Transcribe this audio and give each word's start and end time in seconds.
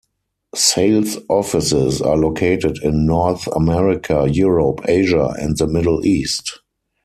Sales 0.55 1.19
offices 1.29 2.01
are 2.01 2.17
located 2.17 2.79
in 2.81 3.05
North 3.05 3.45
America, 3.55 4.27
Europe, 4.27 4.81
Asia 4.87 5.27
and 5.37 5.55
the 5.59 5.67
Middle 5.67 6.03
East. 6.03 6.61